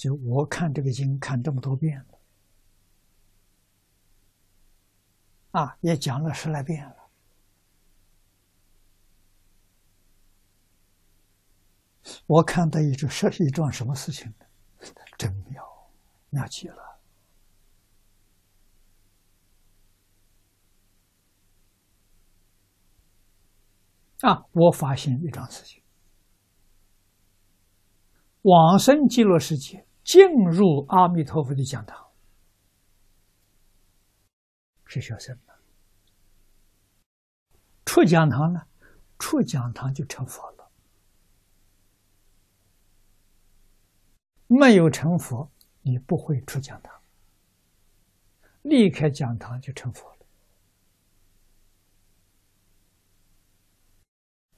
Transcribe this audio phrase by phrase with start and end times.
[0.00, 2.18] 就我看这个经看这么多遍了，
[5.50, 6.96] 啊，也讲了十来遍了。
[12.26, 14.46] 我看到一桩是一桩什么事情呢？
[15.18, 15.62] 真妙，
[16.30, 16.98] 妙极了！
[24.20, 25.82] 啊，我发现一桩事情：
[28.40, 32.04] 往生极乐世界，进入阿弥陀佛的讲堂，
[34.84, 35.54] 是学生了；
[37.84, 38.66] 出讲堂呢，
[39.20, 40.68] 出讲堂就成佛了。
[44.48, 45.48] 没有成佛，
[45.82, 47.00] 你不会出讲堂。
[48.62, 50.26] 离开讲堂就成佛了，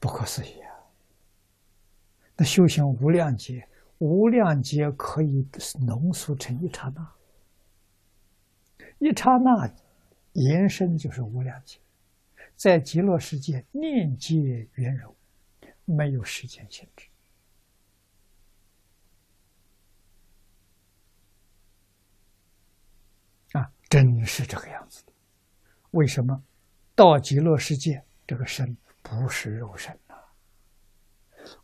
[0.00, 0.72] 不可思议啊！
[2.34, 5.46] 那修行无量劫，无量劫可以
[5.80, 7.12] 浓缩成一刹那，
[8.98, 9.72] 一刹那
[10.32, 11.78] 延伸就是无量劫，
[12.56, 15.14] 在极乐世界念界圆融，
[15.84, 17.08] 没有时间限制。
[23.52, 25.12] 啊真是这个样子的，
[25.92, 26.42] 为什么
[26.94, 30.14] 到极乐世界这个身不是肉身呢？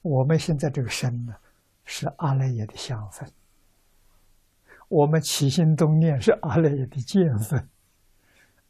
[0.00, 1.34] 我们现在这个身呢，
[1.92, 3.28] 是阿赖耶的相分；
[4.86, 7.68] 我们起心动念是阿赖耶的见分。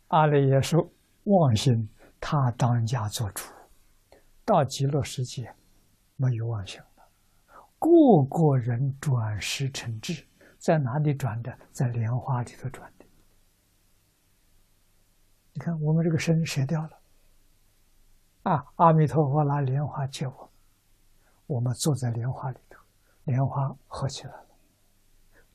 [0.09, 0.83] 阿赖耶是
[1.25, 1.87] 妄心，
[2.19, 3.45] 他当家做主。
[4.43, 5.55] 到极乐世界
[6.17, 7.05] 没有妄想了，
[7.79, 10.27] 个个人转世成智，
[10.57, 11.55] 在哪里转的？
[11.71, 13.05] 在莲花里头转的。
[15.53, 16.91] 你看，我们这个身舍掉了，
[18.45, 18.67] 啊！
[18.77, 20.51] 阿弥陀佛拿莲花接我，
[21.47, 22.59] 我们坐在莲花里，
[23.25, 24.47] 莲花合起来了。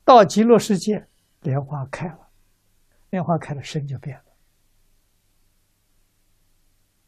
[0.04, 1.06] 到极乐世界，
[1.42, 2.28] 莲花开了，
[3.10, 4.24] 莲花开了，身就变了，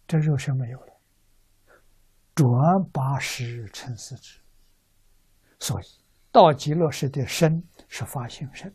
[0.06, 0.92] 这肉身没有了，
[2.34, 4.40] 转八十成四智。
[5.60, 5.84] 所以，
[6.30, 8.74] 到极乐世界，身是发性身，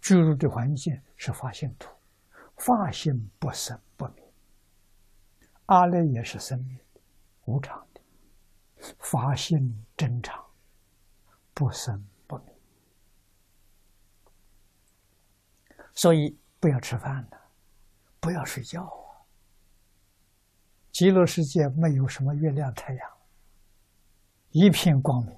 [0.00, 1.88] 居住的环境是发性土。
[2.56, 4.32] 法性不生不灭，
[5.66, 7.00] 阿赖也是生命的、
[7.46, 8.00] 无常的；
[9.00, 10.43] 法性真常，
[11.54, 12.54] 不生不灭。
[15.94, 17.40] 所以不要吃饭了，
[18.20, 19.22] 不要睡觉啊！
[20.90, 23.10] 极乐世界没有什么月亮、太阳，
[24.50, 25.36] 一片光明。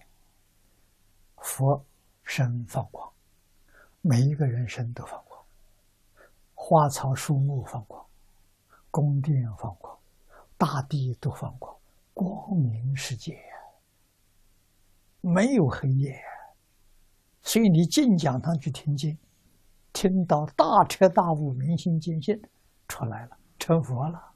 [1.38, 1.84] 佛
[2.24, 3.12] 身放光，
[4.00, 5.44] 每一个人身都放光。
[6.54, 8.04] 花草树木放光，
[8.90, 9.96] 宫殿放光，
[10.56, 11.76] 大地都放光，
[12.12, 13.38] 光明世界，
[15.26, 16.16] 没有黑夜。
[17.42, 19.18] 所以你进讲堂去听经，
[19.92, 22.40] 听到大彻大悟、明心见性
[22.86, 24.32] 出来了，成佛了。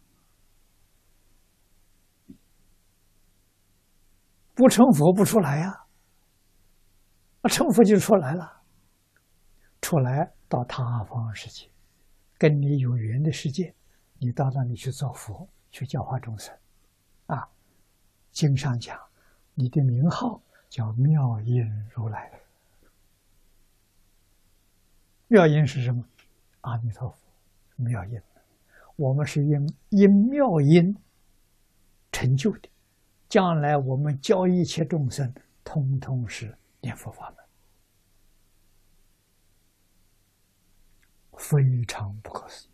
[4.54, 5.86] 不成佛不出来呀，
[7.42, 8.62] 啊，成佛就出来了，
[9.80, 11.70] 出来到他方世界。
[12.36, 13.74] 跟你有缘的世界，
[14.18, 16.54] 你到那里去做佛，去教化众生，
[17.26, 17.48] 啊，
[18.30, 18.98] 经上讲，
[19.54, 22.32] 你的名号叫妙音如来。
[25.26, 26.02] 妙音是什么？
[26.60, 27.16] 阿弥陀佛，
[27.76, 28.20] 妙音。
[28.94, 30.96] 我们是因因妙音
[32.12, 32.68] 成就的，
[33.28, 37.44] 将来我们教一切众生，通通是念佛法门。
[41.36, 42.70] 非常不可思议。